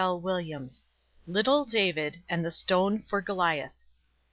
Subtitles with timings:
[1.27, 3.85] LITTLE DAVID AND THE STONE FOR GOLIATH.